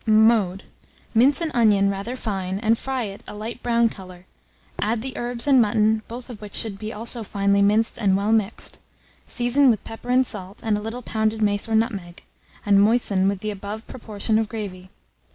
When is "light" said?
3.35-3.61